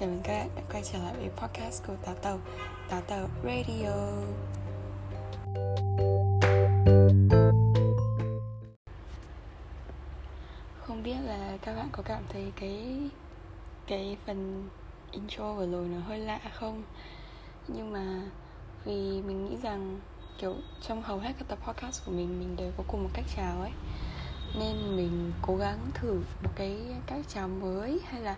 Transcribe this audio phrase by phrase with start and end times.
[0.00, 2.38] Chào mừng các bạn đã quay trở lại với podcast của Táo Tàu
[2.88, 3.92] Táo Tàu Radio.
[10.80, 12.98] Không biết là các bạn có cảm thấy cái
[13.86, 14.68] cái phần
[15.12, 16.82] intro vừa rồi nó hơi lạ không?
[17.68, 18.22] Nhưng mà
[18.84, 20.00] vì mình nghĩ rằng,
[20.38, 23.24] kiểu, trong hầu hết các tập podcast của mình mình đều có cùng một cách
[23.36, 23.72] chào ấy.
[24.58, 28.36] Nên mình cố gắng thử một cái cách chào mới hay là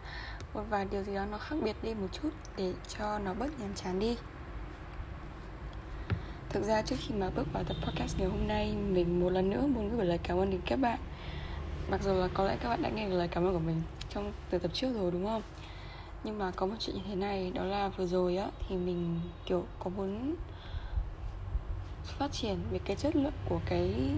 [0.54, 3.60] một vài điều gì đó nó khác biệt đi một chút để cho nó bớt
[3.60, 4.16] nhàm chán đi.
[6.48, 9.50] Thực ra trước khi mà bước vào tập podcast ngày hôm nay, mình một lần
[9.50, 10.98] nữa muốn gửi lời cảm ơn đến các bạn.
[11.90, 13.82] Mặc dù là có lẽ các bạn đã nghe được lời cảm ơn của mình
[14.10, 15.42] trong từ tập trước rồi, đúng không?
[16.24, 19.20] Nhưng mà có một chuyện như thế này, đó là vừa rồi á, thì mình,
[19.46, 20.34] kiểu, có muốn
[22.02, 24.10] phát triển về cái chất lượng của cái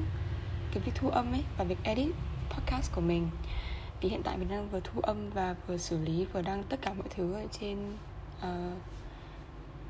[0.72, 2.14] cái việc thu âm ấy và việc edit
[2.50, 3.30] podcast của mình
[4.05, 6.80] vì hiện tại mình đang vừa thu âm và vừa xử lý vừa đăng tất
[6.83, 7.97] cả mọi thứ ở trên
[8.38, 8.78] uh,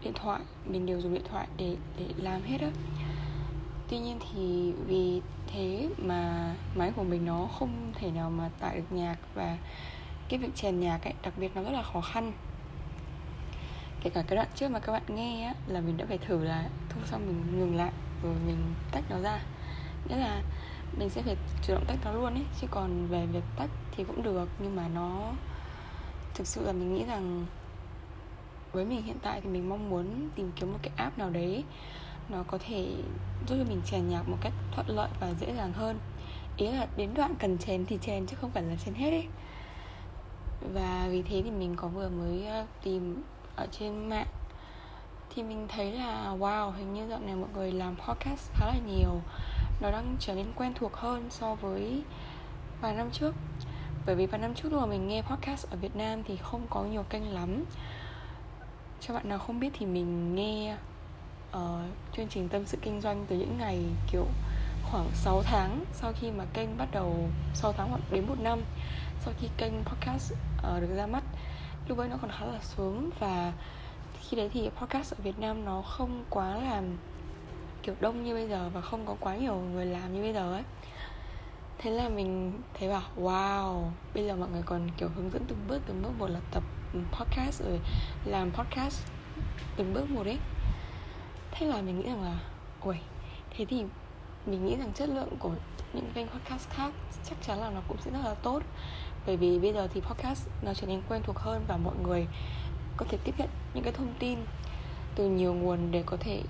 [0.03, 0.41] điện thoại.
[0.65, 2.71] Mình đều dùng điện thoại để để làm hết á.
[3.89, 8.77] Tuy nhiên thì vì thế mà máy của mình nó không thể nào mà tải
[8.77, 9.59] được nhạc và
[10.29, 12.33] cái việc chèn nhạc ấy đặc biệt nó rất là khó khăn.
[14.03, 16.45] Kể cả cái đoạn trước mà các bạn nghe á là mình đã phải thử
[16.45, 17.93] là thu xong mình ngừng lại
[18.23, 19.41] rồi mình tách nó ra.
[20.09, 20.43] Nghĩa là
[20.99, 24.05] mình sẽ phải chủ động tách nó luôn ấy chứ còn về việc tách thì
[24.05, 25.33] cũng được, nhưng mà nó
[26.35, 27.47] thực sự là mình nghĩ rằng
[28.73, 31.65] với mình hiện tại thì mình mong muốn tìm kiếm một cái app nào đấy
[32.29, 32.95] nó có thể
[33.47, 35.99] giúp cho mình chèn nhạc một cách thuận lợi và dễ dàng hơn.
[36.57, 39.27] Ý là đến đoạn cần chèn thì chèn chứ không phải là chèn hết ấy.
[40.73, 43.23] Và vì thế thì mình có vừa mới ờ, tìm
[43.57, 44.27] ở trên mạng
[45.35, 48.79] thì mình thấy là, wow, hình như dạo này mọi người làm podcast khá là
[48.87, 49.21] nhiều.
[49.81, 52.03] Nó đang trở nên quen thuộc hơn so với
[52.81, 53.35] vài năm trước
[54.07, 56.67] bởi vì vào năm trước lúc mà mình nghe podcast ở Việt Nam thì không
[56.71, 57.65] có nhiều kênh lắm.
[59.01, 60.77] Cho bạn nào không biết thì mình nghe
[61.57, 61.61] uh,
[62.17, 64.27] chương trình tâm sự kinh doanh từ những ngày kiểu
[64.83, 68.61] khoảng 6 tháng sau khi mà kênh bắt đầu 6 tháng hoặc đến một năm
[69.21, 71.23] sau khi kênh podcast uh, được ra mắt.
[71.89, 73.53] Lúc ấy nó còn khá là sớm và
[74.21, 76.83] khi đấy thì podcast ở Việt Nam nó không quá là
[77.83, 80.53] kiểu đông như bây giờ và không có quá nhiều người làm như bây giờ
[80.53, 80.63] ấy
[81.79, 85.59] thế là mình thấy bảo, wow, bây giờ mọi người còn, kiểu, hướng dẫn từng
[85.69, 86.63] bước từng bước, một là tập
[87.13, 87.81] podcast rồi
[88.25, 89.07] làm podcast
[89.77, 90.39] từng bước một ấy.
[91.51, 92.39] Thế là mình nghĩ rằng là
[92.81, 92.97] ui
[93.51, 93.85] thế thì
[94.47, 95.51] mình nghĩ rằng chất lượng của
[95.93, 96.93] những kênh podcast khác
[97.25, 98.63] chắc chắn là nó cũng sẽ rất là tốt.
[99.27, 102.27] Bởi vì bây giờ thì podcast nó trở nên quen thuộc hơn và mọi người
[102.97, 104.39] có thể tiếp nhận những cái thông tin
[105.15, 106.43] từ nhiều nguồn để có thể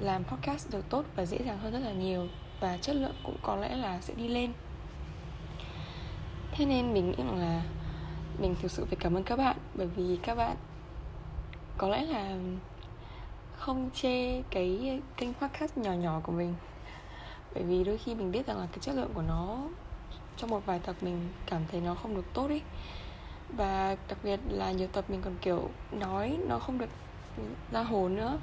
[0.00, 2.28] làm podcast được tốt và dễ dàng hơn rất là nhiều
[2.64, 4.52] và chất lượng cũng có lẽ là sẽ đi lên.
[6.52, 7.62] Thế nên mình nghĩ rằng là
[8.38, 10.56] mình thực sự phải cảm ơn các bạn, bởi vì các bạn
[11.78, 12.36] có lẽ là
[13.56, 16.54] không chê cái kênh podcast nhỏ nhỏ của mình.
[17.54, 19.58] Bởi vì đôi khi mình biết rằng là cái chất lượng của nó,
[20.36, 22.62] trong một vài tập mình cảm thấy nó không được tốt ấy
[23.56, 26.90] và đặc biệt là nhiều tập mình còn kiểu nói nó không được
[27.72, 28.38] ra hồn nữa.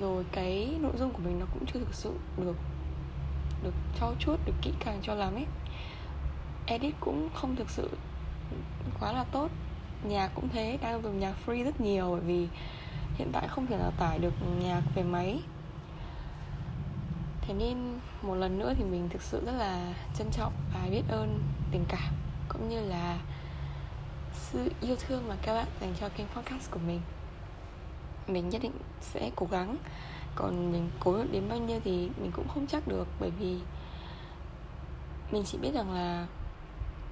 [0.00, 2.56] Rồi cái nội dung của mình nó cũng chưa thực sự được
[3.66, 5.46] được trau chuốt, được kỹ càng cho lắm ấy.
[6.66, 7.90] Edit cũng không thực sự
[9.00, 9.50] quá là tốt.
[10.04, 12.48] Nhạc cũng thế, đang dùng nhạc free rất nhiều bởi vì
[13.14, 15.40] hiện tại không thể nào tải được nhạc về máy.
[17.40, 21.02] Thế nên một lần nữa thì mình thực sự rất là trân trọng và biết
[21.08, 21.40] ơn
[21.70, 22.12] tình cảm,
[22.48, 23.18] cũng như là
[24.32, 27.00] sự yêu thương mà các bạn dành cho kênh podcast của mình.
[28.26, 29.76] Mình nhất định sẽ cố gắng
[30.36, 33.56] còn mình cố đến bao nhiêu thì mình cũng không chắc được bởi vì
[35.30, 36.26] mình chỉ biết rằng là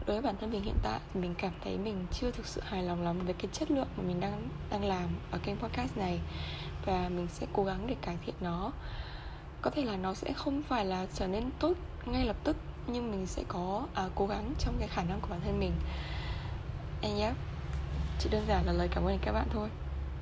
[0.07, 2.83] đối với bản thân mình hiện tại mình cảm thấy mình chưa thực sự hài
[2.83, 6.21] lòng lắm với cái chất lượng mà mình đang đang làm ở kênh podcast này
[6.87, 8.73] và mình sẽ cố gắng để cải thiện nó.
[9.63, 11.73] Có thể là nó sẽ không phải là trở nên tốt
[12.07, 12.57] ngay lập tức
[12.87, 15.73] nhưng mình sẽ có à, cố gắng trong cái khả năng của bản thân mình.
[17.03, 17.33] Anh nhé.
[18.19, 19.69] Chỉ đơn giản là lời cảm ơn các bạn thôi.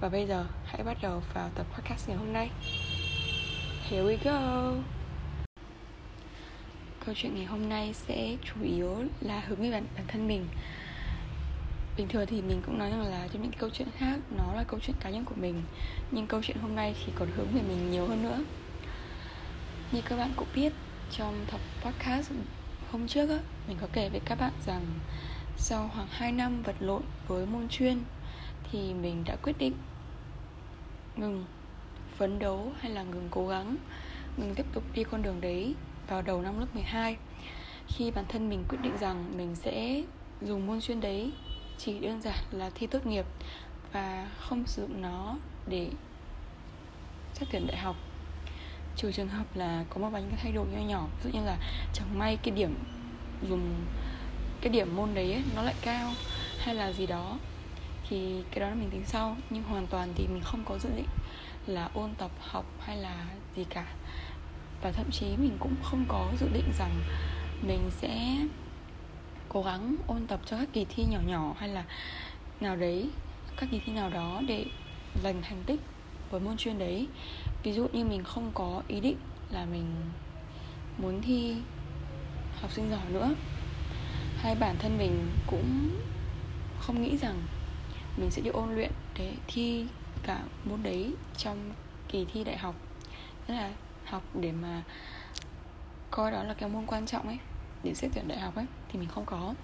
[0.01, 2.51] Và bây giờ hãy bắt đầu vào tập podcast ngày hôm nay.
[3.93, 4.73] Here we go.
[7.07, 10.47] Câu chuyện ngày hôm nay sẽ chủ yếu là hướng về bản, bản thân mình.
[11.97, 14.65] Bình thường thì mình cũng nói rằng là trong những câu chuyện khác nó là
[14.65, 15.63] câu chuyện cá nhân của mình.
[16.11, 18.39] Nhưng câu chuyện hôm nay thì còn hướng về mình nhiều hơn nữa.
[19.93, 20.73] Như các bạn cũng biết
[21.11, 22.31] trong tập podcast
[22.93, 24.85] hôm trước á Mình có kể với các bạn rằng
[25.57, 27.99] sau khoảng 2 năm vật lộn với môn chuyên
[28.71, 29.75] thì mình đã quyết định
[31.17, 31.45] ngừng
[32.23, 33.77] phấn đấu hay là ngừng cố gắng
[34.37, 35.75] ngừng tiếp tục đi con đường đấy
[36.09, 37.17] vào đầu năm lớp 12
[37.89, 40.03] khi bản thân mình quyết định rằng mình sẽ
[40.43, 41.33] dùng môn chuyên đấy
[41.79, 43.25] chỉ đơn giản là thi tốt nghiệp
[43.93, 45.37] và không sử dụng nó
[45.67, 45.89] để
[47.35, 47.97] xét tuyển đại học.
[48.97, 51.47] Trừ trường hợp là có một vài cái thay đổi nhỏ nhỏ ví dụ như
[51.47, 51.57] là
[51.93, 52.75] chẳng may cái điểm
[53.49, 53.75] dùng
[54.61, 56.11] cái điểm môn đấy ấy, nó lại cao
[56.59, 57.39] hay là gì đó
[58.09, 59.37] thì cái đó là mình tính sau.
[59.51, 61.09] Nhưng hoàn toàn thì mình không có dự định
[61.67, 63.27] là ôn tập, học hay là
[63.57, 63.87] gì cả.
[64.83, 67.01] Và thậm chí mình cũng không có dự định rằng
[67.63, 68.37] mình sẽ
[69.49, 71.85] cố gắng ôn tập cho các kỳ thi nhỏ nhỏ hay là
[72.61, 73.11] nào đấy,
[73.57, 74.67] các kỳ thi nào đó để
[75.23, 75.81] giành thành tích
[76.31, 77.07] với môn chuyên đấy.
[77.63, 79.17] Ví dụ như mình không có ý định
[79.51, 79.87] là mình
[80.99, 81.57] muốn thi
[82.61, 83.35] học sinh giỏi nữa,
[84.37, 85.91] hay bản thân mình cũng
[86.81, 87.43] không nghĩ rằng
[88.17, 89.87] mình sẽ đi ôn luyện để thi
[90.23, 91.73] cả môn đấy trong
[92.09, 92.75] kỳ thi đại học.
[93.47, 93.73] Tức là
[94.05, 94.83] học để mà
[96.11, 97.39] coi đó là cái môn quan trọng ấy,
[97.83, 99.55] để xét tuyển đại học ấy, thì mình không có.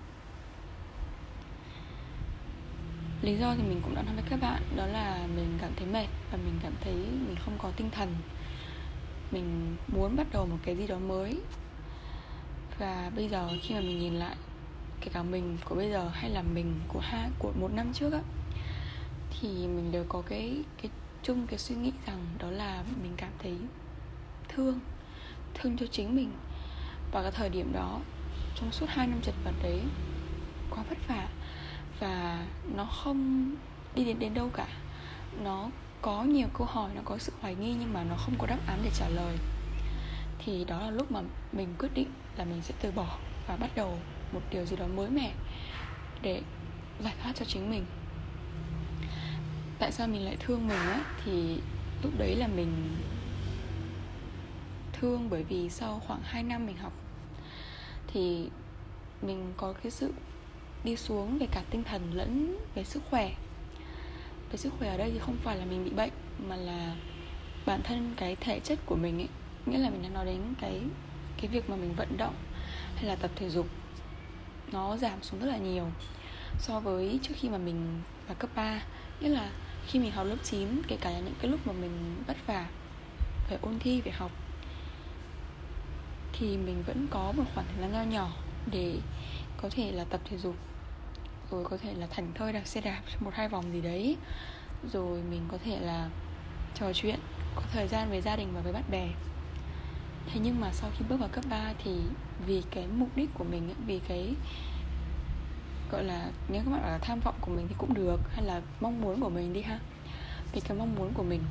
[3.23, 5.87] Lý do thì mình cũng đã nói với các bạn, đó là mình cảm thấy
[5.87, 8.17] mệt và mình cảm thấy mình không có tinh thần.
[9.31, 11.41] Mình muốn bắt đầu một cái gì đó mới.
[12.79, 14.37] Và bây giờ khi mà mình nhìn lại,
[15.01, 18.13] kể cả mình của bây giờ hay là mình của hai, của một năm trước
[18.13, 18.21] á
[19.41, 20.91] thì mình đều có cái cái
[21.23, 23.57] chung cái suy nghĩ rằng đó là mình cảm thấy
[24.49, 24.81] thương
[25.55, 26.31] thương cho chính mình.
[27.13, 28.01] Và cái thời điểm đó,
[28.55, 29.81] trong suốt hai năm chật vật đấy,
[30.71, 31.29] quá vất vả.
[32.01, 32.47] Và
[32.77, 33.51] nó không
[33.95, 34.67] đi đến đến đâu cả.
[35.43, 35.71] Nó
[36.03, 38.59] có nhiều câu hỏi, nó có sự hoài nghi nhưng mà nó không có đáp
[38.67, 39.37] án để trả lời.
[40.39, 41.21] Thì đó là lúc mà
[41.53, 43.99] mình quyết định là mình sẽ từ bỏ và bắt đầu
[44.33, 45.33] một điều gì đó mới mẻ
[46.23, 46.43] để
[47.01, 47.85] giải thoát cho chính mình
[49.79, 51.61] tại sao mình lại thương mình á, thì
[52.03, 52.97] lúc đấy là mình
[54.93, 56.93] thương bởi vì sau khoảng 2 năm mình học
[58.07, 58.49] thì
[59.23, 60.13] mình có cái sự
[60.85, 63.35] đi xuống về cả tinh thần lẫn về sức khỏe.
[64.51, 66.13] Về sức khỏe ở đây thì không phải là mình bị bệnh,
[66.49, 66.95] mà là
[67.67, 69.29] bản thân cái thể chất của mình ấy,
[69.67, 70.81] nghĩa là mình đang nói đến cái
[71.37, 72.35] cái việc mà mình vận động
[72.95, 73.67] hay là tập thể dục,
[74.73, 75.87] nó giảm xuống rất là nhiều
[76.59, 78.83] so với trước khi mà mình vào cấp 3
[79.21, 79.51] nghĩa là
[79.89, 82.67] khi mình học lớp 9 kể cả là những cái lúc mà mình vất vả,
[83.49, 84.31] phải ôn thi, phải học,
[86.33, 88.31] thì mình vẫn có một khoảng thời gian nho nhỏ
[88.71, 88.97] để
[89.63, 90.55] có thể là tập thể dục,
[91.51, 94.17] rồi có thể là thành thơi, đạp xe đạp một hai vòng gì đấy,
[94.93, 96.09] rồi mình có thể là
[96.75, 97.21] trò chuyện,
[97.55, 99.09] có thời gian với gia đình và với bạn bè.
[100.33, 101.93] Thế nhưng mà sau khi bước vào cấp 3 thì
[102.47, 104.35] vì cái mục đích của mình vì cái
[105.91, 108.45] gọi là, nếu các bạn bảo là tham vọng của mình thì cũng được, hay
[108.45, 109.79] là mong muốn của mình đi ha.
[110.53, 111.43] Vì cái mong muốn của mình,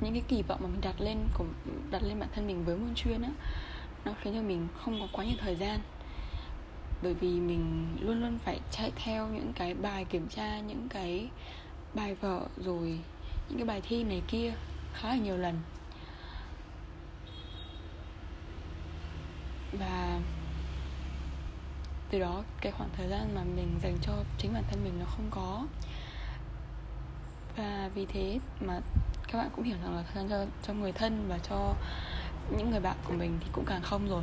[0.00, 1.44] những cái kỳ vọng mà mình đặt lên của,
[1.90, 3.30] đặt lên bản thân mình với môn chuyên á,
[4.04, 5.80] nó khiến cho mình không có quá nhiều thời gian.
[7.02, 11.28] Bởi vì mình luôn luôn phải chạy theo những cái bài kiểm tra, những cái
[11.94, 12.98] bài vở, rồi
[13.48, 14.52] những cái bài thi này kia
[14.94, 15.60] khá là nhiều lần.
[19.72, 20.20] Và
[22.10, 25.06] từ đó cái khoảng thời gian mà mình dành cho chính bản thân mình nó
[25.06, 25.66] không có.
[27.56, 28.80] Và vì thế mà
[29.28, 31.74] các bạn cũng hiểu rằng là thời gian cho, cho người thân và cho
[32.56, 34.22] những người bạn của mình thì cũng càng không rồi.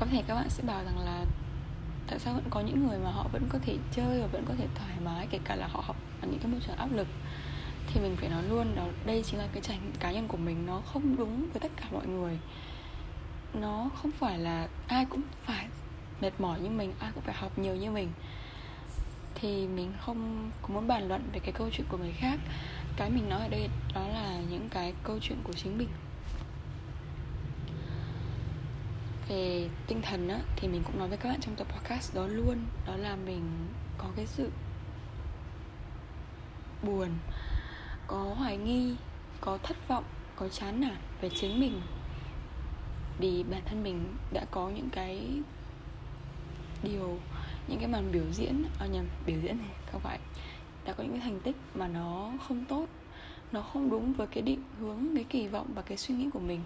[0.00, 1.24] Có thể các bạn sẽ bảo rằng là
[2.06, 4.54] tại sao vẫn có những người mà họ vẫn có thể chơi và vẫn có
[4.58, 7.06] thể thoải mái kể cả là họ học ở những cái môi trường áp lực.
[7.86, 10.36] Thì mình phải nói luôn đó đây chính là cái trải nghiệm cá nhân của
[10.36, 12.38] mình nó không đúng với tất cả mọi người
[13.54, 15.66] nó không phải là ai cũng phải
[16.20, 18.08] mệt mỏi như mình ai cũng phải học nhiều như mình.
[19.34, 22.40] Thì mình không có muốn bàn luận về cái câu chuyện của người khác.
[22.96, 25.88] Cái mình nói ở đây đó là những cái câu chuyện của chính mình.
[29.28, 32.26] Về tinh thần á, thì mình cũng nói với các bạn trong tập podcast đó
[32.26, 34.50] luôn đó là mình có cái sự
[36.82, 37.08] buồn
[38.06, 38.94] có hoài nghi
[39.40, 40.04] có thất vọng
[40.36, 41.80] có chán nản về chính mình
[43.20, 45.28] vì bản thân mình đã có những cái
[46.82, 47.18] điều,
[47.68, 50.18] những cái màn biểu diễn à nhầm, biểu diễn này, không phải.
[50.84, 52.86] Đã có những cái thành tích mà nó không tốt,
[53.52, 56.40] nó không đúng với cái định hướng, cái kỳ vọng và cái suy nghĩ của
[56.40, 56.60] mình.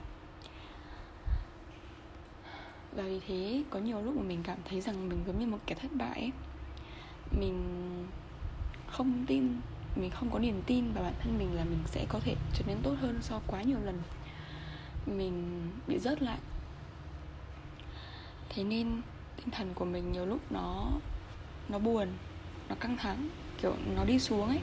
[2.96, 5.58] Và vì thế, có nhiều lúc mà mình cảm thấy rằng mình giống như một
[5.66, 6.32] kẻ thất bại ấy.
[7.40, 7.62] mình
[8.86, 9.60] không tin,
[9.96, 12.64] mình không có niềm tin vào bản thân mình là mình sẽ có thể trở
[12.66, 14.02] nên tốt hơn sau quá nhiều lần
[15.06, 16.38] mình bị rớt lại.
[18.48, 19.00] Thế nên
[19.36, 20.90] tinh thần của mình nhiều lúc nó
[21.68, 22.08] nó buồn,
[22.68, 23.28] nó căng thẳng,
[23.62, 24.60] kiểu nó đi xuống ấy.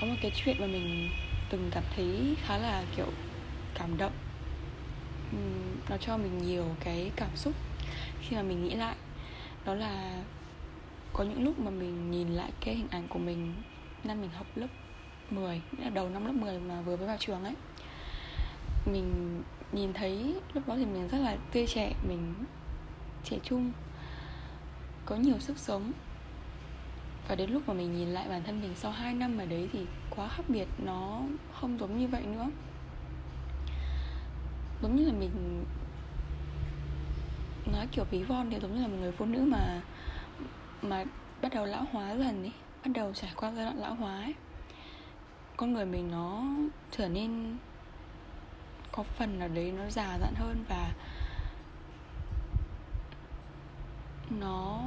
[0.00, 1.10] Có một cái chuyện mà mình
[1.50, 3.12] từng cảm thấy khá là, kiểu,
[3.74, 4.12] cảm động.
[5.90, 7.54] Nó cho mình nhiều cái cảm xúc
[8.20, 8.96] khi mà mình nghĩ lại.
[9.64, 10.22] Đó là
[11.12, 13.54] có những lúc mà mình nhìn lại cái hình ảnh của mình,
[14.04, 14.66] năm mình học lớp
[15.30, 17.54] 10 nghĩa là đầu năm lớp 10 mà vừa mới vào trường ấy.
[18.92, 22.34] Mình nhìn thấy lúc đó thì mình rất là tươi trẻ, mình
[23.24, 23.72] trẻ trung,
[25.06, 25.92] có nhiều sức sống.
[27.28, 29.68] Và đến lúc mà mình nhìn lại bản thân mình sau 2 năm ở đấy
[29.72, 31.20] thì quá khác biệt, nó
[31.52, 32.46] không giống như vậy nữa.
[34.82, 35.64] Giống như là mình
[37.72, 39.80] nói kiểu ví von thì giống như là một người phụ nữ mà
[40.82, 41.04] mà
[41.42, 42.52] bắt đầu lão hóa dần ấy,
[42.84, 44.34] bắt đầu trải qua giai đoạn lão hóa ấy
[45.56, 46.44] con người mình nó
[46.90, 47.56] trở nên
[48.92, 50.92] có phần nào đấy nó già dặn hơn và
[54.30, 54.80] nó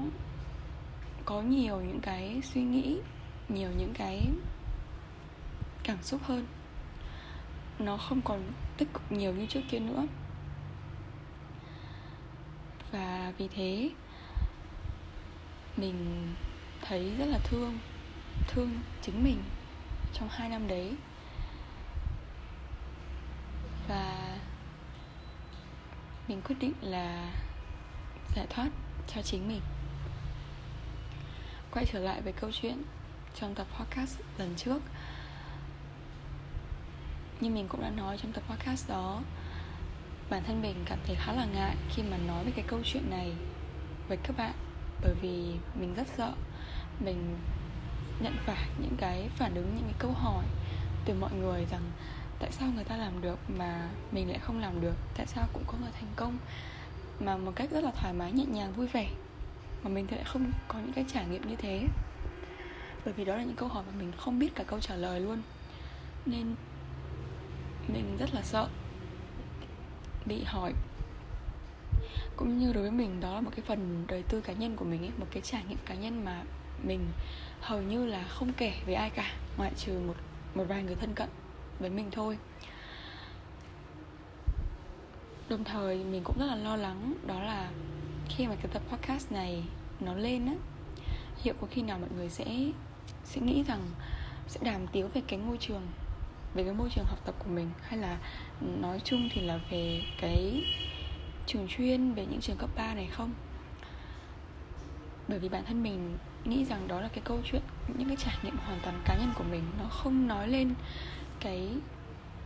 [1.26, 3.00] có nhiều những cái suy nghĩ,
[3.50, 4.28] nhiều những cái
[5.84, 6.48] cảm xúc hơn.
[7.80, 8.44] Nó không còn
[8.78, 10.06] tích cực nhiều như trước kia nữa.
[12.92, 13.90] Và vì thế,
[15.78, 16.28] mình
[16.82, 17.78] thấy rất là thương
[18.48, 18.70] thương
[19.02, 19.38] chính mình
[20.20, 20.96] trong hai năm đấy.
[23.88, 24.38] Và
[26.28, 27.34] mình quyết định là
[28.36, 28.70] giải thoát
[29.08, 29.62] cho chính mình.
[31.72, 32.84] Quay trở lại với câu chuyện
[33.36, 34.82] trong tập podcast lần trước.
[37.42, 39.22] Như mình cũng đã nói trong tập podcast đó,
[40.30, 43.10] bản thân mình cảm thấy khá là ngại khi mà nói về cái câu chuyện
[43.10, 43.34] này
[44.08, 44.54] với các bạn
[45.02, 46.34] bởi vì mình rất sợ
[47.00, 47.38] mình
[48.20, 50.46] nhận phải những cái phản ứng, những cái câu hỏi
[51.06, 51.92] từ mọi người rằng
[52.40, 55.64] tại sao người ta làm được mà mình lại không làm được, tại sao cũng
[55.68, 56.38] có người thành công
[57.20, 59.10] mà một cách rất là thoải mái, nhẹ nhàng, vui vẻ
[59.84, 61.88] mà mình thì lại không có những cái trải nghiệm như thế.
[63.06, 65.20] Bởi vì đó là những câu hỏi mà mình không biết cả câu trả lời
[65.20, 65.42] luôn.
[66.26, 66.56] Nên
[67.88, 68.68] mình rất là sợ
[70.26, 70.74] bị hỏi.
[72.36, 74.86] Cũng như đối với mình, đó là một cái phần đời tư cá nhân của
[74.86, 76.44] mình ấy, một cái trải nghiệm cá nhân mà
[76.84, 77.00] mình
[77.62, 80.16] hầu như là không kể với ai cả, ngoại trừ một
[80.56, 81.30] một vài người thân cận
[81.80, 82.38] với mình thôi.
[85.50, 87.72] Đồng thời, mình cũng rất là lo lắng đó là
[88.30, 89.64] khi mà cái tập podcast này
[90.00, 90.54] nó lên á,
[91.44, 92.46] liệu có khi nào mọi người sẽ
[93.24, 93.82] sẽ nghĩ rằng
[94.48, 95.88] sẽ đàm tiếu về cái môi trường,
[96.54, 98.18] về cái môi trường học tập của mình, hay là
[98.62, 100.64] nói chung thì là về cái
[101.46, 103.34] trường chuyên, về những trường cấp 3 này không?
[105.28, 106.18] Bởi vì bản thân mình
[106.50, 107.62] nghĩ rằng đó là cái câu chuyện,
[107.98, 109.64] những cái trải nghiệm hoàn toàn cá nhân của mình.
[109.80, 110.74] Nó không nói lên
[111.40, 111.70] cái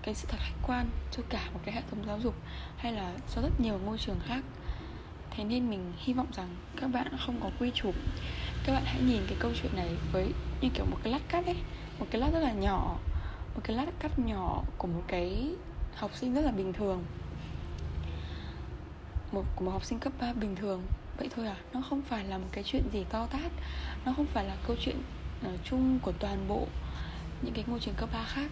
[0.01, 2.35] cái sự thật khách quan cho cả một cái hệ thống giáo dục
[2.77, 4.43] hay là cho rất nhiều môi trường khác.
[5.31, 7.95] Thế nên mình hy vọng rằng các bạn không có quy chụp.
[8.65, 11.45] Các bạn hãy nhìn cái câu chuyện này với như kiểu một cái lát cắt
[11.45, 11.57] ấy,
[11.99, 12.97] một cái lát rất là nhỏ,
[13.55, 15.55] một cái lát cắt nhỏ của một cái
[15.95, 17.03] học sinh rất là bình thường.
[19.31, 20.81] Một, của một học sinh cấp 3 bình thường
[21.21, 21.55] vậy thôi à?
[21.73, 23.51] Nó không phải là một cái chuyện gì to tát.
[24.05, 24.95] Nó không phải là câu chuyện
[25.47, 26.67] uh, chung của toàn bộ
[27.41, 28.51] những cái ngôi trường cấp 3 khác.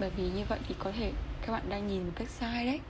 [0.00, 1.12] Bởi vì như vậy thì có thể
[1.46, 2.80] các bạn đang nhìn một cách sai đấy.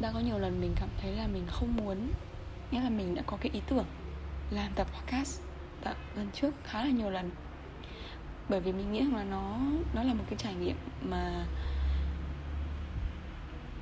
[0.00, 2.08] Đã có nhiều lần mình cảm thấy là mình không muốn
[2.70, 3.86] nghĩa là mình đã có cái ý tưởng
[4.50, 5.40] làm tập podcast
[5.84, 7.30] tập lần trước khá là nhiều lần.
[8.48, 9.58] Bởi vì mình nghĩ rằng là nó
[9.94, 11.46] nó là một cái trải nghiệm mà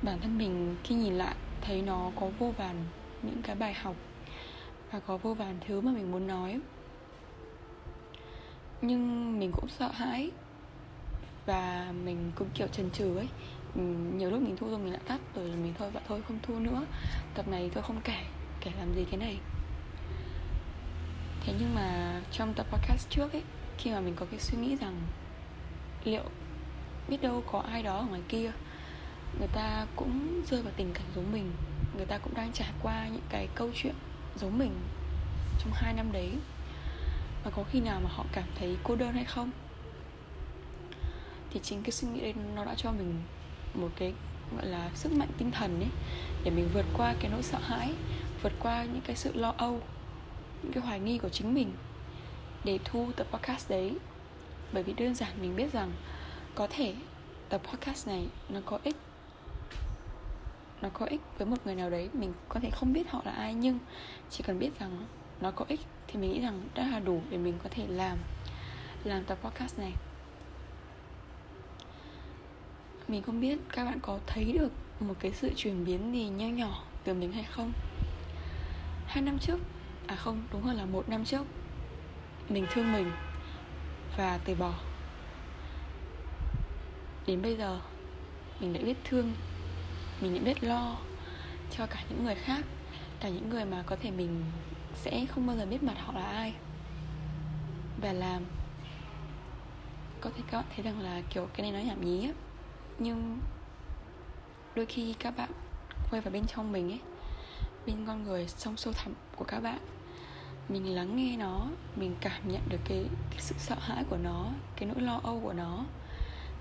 [0.07, 2.85] bản thân mình khi nhìn lại, thấy nó có vô vàn
[3.23, 3.95] những cái bài học
[4.91, 6.59] và có vô vàn thứ mà mình muốn nói.
[8.81, 10.31] Nhưng mình cũng sợ hãi
[11.45, 13.27] và mình cũng, kiểu, chần chừ ấy.
[14.17, 16.59] Nhiều lúc mình thu rồi mình lại tắt rồi mình thôi, vậy thôi, không thu
[16.59, 16.85] nữa.
[17.33, 18.23] Tập này tôi không kể.
[18.61, 19.37] Kể làm gì cái này?
[21.45, 23.43] Thế nhưng mà trong tập podcast trước ấy,
[23.77, 25.01] khi mà mình có cái suy nghĩ rằng
[26.03, 26.23] liệu
[27.09, 28.51] biết đâu có ai đó ở ngoài kia
[29.39, 31.51] người ta cũng rơi vào tình cảnh giống mình.
[31.97, 33.95] Người ta cũng đang trải qua những cái câu chuyện
[34.35, 34.71] giống mình
[35.59, 36.31] trong hai năm đấy.
[37.43, 39.51] Và có khi nào mà họ cảm thấy cô đơn hay không?
[41.49, 43.21] Thì chính cái suy nghĩ đấy nó đã cho mình
[43.73, 44.13] một cái,
[44.55, 45.89] gọi là, sức mạnh tinh thần ấy,
[46.43, 47.93] để mình vượt qua cái nỗi sợ hãi,
[48.41, 49.81] vượt qua những cái sự lo âu,
[50.63, 51.71] những cái hoài nghi của chính mình
[52.63, 53.93] để thu tập podcast đấy.
[54.73, 55.91] Bởi vì đơn giản mình biết rằng
[56.55, 56.95] có thể
[57.49, 58.95] tập podcast này nó có ích
[60.81, 63.31] nó có ích với một người nào đấy, mình có thể không biết họ là
[63.31, 63.79] ai, nhưng
[64.29, 65.05] chỉ cần biết rằng
[65.41, 68.17] nó có ích thì mình nghĩ rằng đã là đủ để mình có thể làm
[69.03, 69.93] làm tập podcast này.
[73.07, 76.47] Mình không biết các bạn có thấy được một cái sự chuyển biến gì nho
[76.47, 77.71] nhỏ từ mình hay không?
[79.05, 79.59] Hai năm trước
[80.07, 81.45] à không, đúng hơn là một năm trước,
[82.49, 83.11] mình thương mình
[84.17, 84.73] và từ bỏ.
[87.27, 87.79] Đến bây giờ,
[88.59, 89.33] mình đã biết thương
[90.21, 90.97] mình đã biết lo
[91.71, 92.65] cho cả những người khác
[93.19, 94.43] cả những người mà có thể mình
[94.95, 96.53] sẽ không bao giờ biết mặt họ là ai.
[98.01, 98.45] Và làm
[100.21, 102.33] có thể các bạn thấy rằng là kiểu cái này nói nhảm nhí á
[102.99, 103.39] nhưng
[104.75, 105.51] đôi khi các bạn
[106.11, 106.99] quay vào bên trong mình ấy
[107.85, 109.79] bên con người trong sâu thẳm của các bạn
[110.69, 114.45] mình lắng nghe nó mình cảm nhận được cái, cái sự sợ hãi của nó
[114.75, 115.85] cái nỗi lo âu của nó.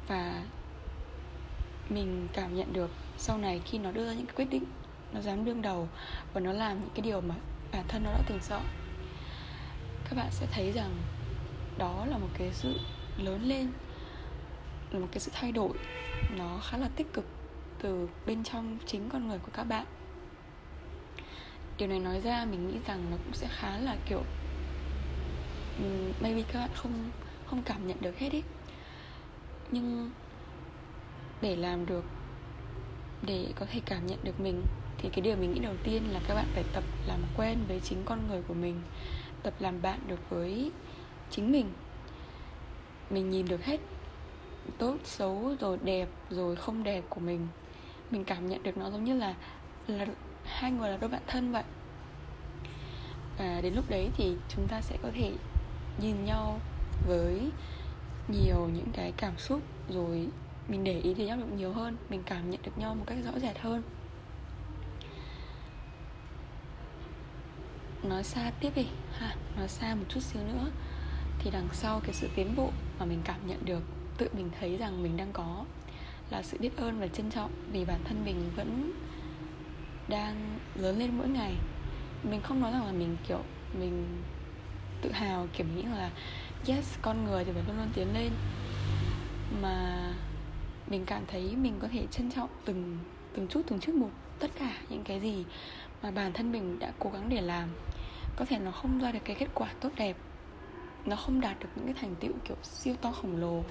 [0.08, 0.42] Và
[1.88, 4.64] mình cảm nhận được sau này khi nó đưa ra những cái quyết định,
[5.12, 5.88] nó dám đương đầu
[6.32, 7.34] và nó làm những cái điều mà
[7.72, 8.60] bản thân nó đã từng sợ.
[10.04, 10.90] Các bạn sẽ thấy rằng
[11.78, 12.74] đó là một cái sự
[13.18, 13.68] lớn lên,
[14.90, 15.70] là một cái sự thay đổi.
[16.36, 17.24] Nó khá là tích cực
[17.78, 19.86] từ bên trong chính con người của các bạn.
[21.78, 24.22] Điều này nói ra mình nghĩ rằng nó cũng sẽ khá là, kiểu
[26.20, 27.10] maybe các bạn không
[27.46, 28.42] không cảm nhận được hết ý.
[29.70, 30.10] Nhưng
[31.40, 32.04] để làm được,
[33.22, 34.62] để có thể cảm nhận được mình,
[34.98, 37.80] thì cái điều mình nghĩ đầu tiên là các bạn phải tập làm quen với
[37.80, 38.80] chính con người của mình,
[39.42, 40.70] tập làm bạn được với
[41.30, 41.66] chính mình.
[43.10, 43.80] Mình nhìn được hết
[44.78, 47.46] tốt, xấu, rồi đẹp, rồi không đẹp của mình.
[48.10, 49.34] Mình cảm nhận được nó giống như là
[49.86, 50.06] là
[50.44, 51.64] hai người là đôi bạn thân vậy.
[53.38, 55.32] Và đến lúc đấy thì chúng ta sẽ có thể
[56.00, 56.60] nhìn nhau
[57.08, 57.50] với
[58.28, 60.28] nhiều những cái cảm xúc, rồi
[60.68, 63.18] mình để ý đến nhau được nhiều hơn, mình cảm nhận được nhau một cách
[63.24, 63.82] rõ rệt hơn.
[68.02, 68.86] Nói xa tiếp đi,
[69.18, 70.70] ha, nói xa một chút xíu nữa.
[71.38, 73.82] Thì đằng sau cái sự tiến bộ mà mình cảm nhận được,
[74.18, 75.64] tự mình thấy rằng mình đang có,
[76.30, 78.92] là sự biết ơn và trân trọng vì bản thân mình vẫn
[80.08, 81.54] đang lớn lên mỗi ngày.
[82.22, 83.40] Mình không nói rằng là mình, kiểu,
[83.78, 84.22] mình
[85.02, 86.10] tự hào, kiểu nghĩ là,
[86.66, 88.32] yes, con người thì phải luôn luôn tiến lên.
[89.62, 90.08] Mà
[90.86, 92.98] mình cảm thấy mình có thể trân trọng từng
[93.34, 95.44] từng chút từng chút một tất cả những cái gì
[96.02, 97.68] mà bản thân mình đã cố gắng để làm.
[98.36, 100.16] Có thể nó không ra được cái kết quả tốt đẹp,
[101.04, 103.62] nó không đạt được những cái thành tựu kiểu siêu to khổng lồ,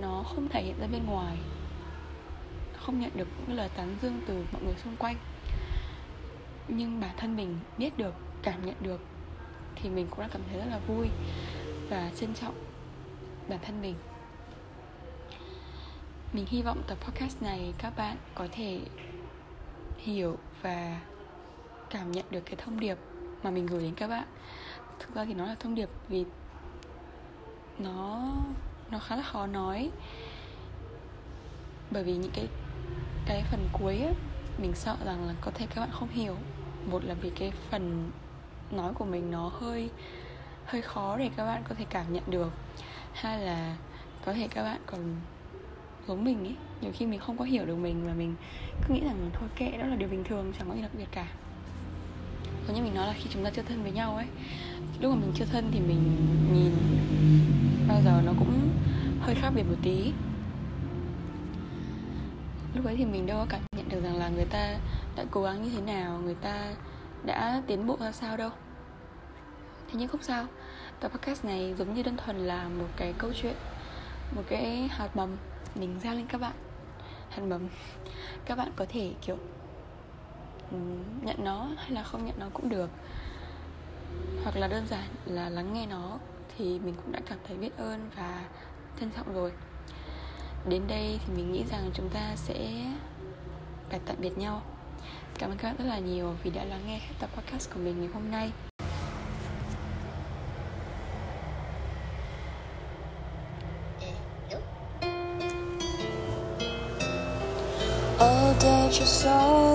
[0.00, 1.36] nó không thể hiện ra bên ngoài,
[2.76, 5.16] không nhận được những lời tán dương từ mọi người xung quanh.
[6.68, 9.00] Nhưng bản thân mình biết được, cảm nhận được
[9.74, 11.08] thì mình cũng đã cảm thấy rất là vui
[11.90, 12.54] và trân trọng
[13.48, 13.94] bản thân mình
[16.32, 18.80] mình hy vọng tập podcast này các bạn có thể
[19.98, 21.00] hiểu và
[21.90, 22.98] cảm nhận được cái thông điệp
[23.42, 24.26] mà mình gửi đến các bạn.
[24.98, 26.24] Thực ra thì nó là thông điệp vì
[27.78, 28.32] nó
[28.90, 29.90] nó khá là khó nói.
[31.90, 32.48] Bởi vì những cái
[33.26, 34.14] cái phần cuối ấy,
[34.58, 36.36] mình sợ rằng là có thể các bạn không hiểu.
[36.86, 38.10] Một là vì cái phần
[38.70, 39.90] nói của mình nó hơi
[40.64, 42.52] hơi khó để các bạn có thể cảm nhận được.
[43.12, 43.76] Hai là
[44.24, 45.16] có thể các bạn còn
[46.08, 48.34] giống mình ấy nhiều khi mình không có hiểu được mình và mình
[48.88, 51.08] cứ nghĩ rằng thôi kệ, đó là điều bình thường, chẳng có gì đặc biệt
[51.10, 51.26] cả.
[52.66, 54.26] Giống như mình nói là khi chúng ta chưa thân với nhau ấy,
[55.00, 56.16] lúc mà mình chưa thân thì mình
[56.52, 56.72] nhìn
[57.88, 58.70] bao giờ nó cũng
[59.20, 60.12] hơi khác biệt một tí.
[62.74, 64.74] Lúc ấy thì mình đâu có cảm nhận được rằng là người ta
[65.16, 66.72] đã cố gắng như thế nào, người ta
[67.24, 68.50] đã tiến bộ ra sao đâu.
[69.88, 70.46] Thế nhưng không sao,
[71.00, 73.54] tập podcast này giống như đơn thuần là một cái câu chuyện,
[74.36, 75.36] một cái hạt mầm
[75.74, 76.54] mình giao lên các bạn.
[77.30, 77.68] Hạt mầm
[78.44, 79.36] các bạn có thể, kiểu
[80.70, 80.76] ừ,
[81.22, 82.90] nhận nó hay là không nhận nó cũng được.
[84.44, 86.18] Hoặc là đơn giản là lắng nghe nó
[86.56, 88.44] thì mình cũng đã cảm thấy biết ơn và
[89.00, 89.52] trân trọng rồi.
[90.68, 92.84] Đến đây thì mình nghĩ rằng chúng ta sẽ
[93.90, 94.62] phải tạm biệt nhau.
[95.38, 97.80] Cảm ơn các bạn rất là nhiều vì đã lắng nghe hết tập podcast của
[97.80, 98.50] mình ngày hôm nay.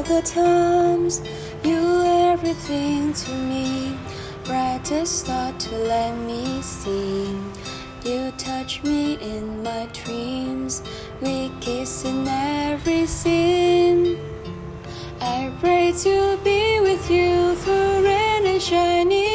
[0.06, 1.22] The times
[1.64, 3.98] You everything to me.
[4.44, 7.38] Brightest star to let me see.
[8.04, 10.84] You touch me in my dreams.
[11.22, 14.20] We kiss in every scene.
[15.22, 19.33] I pray to be with you through rain and shiny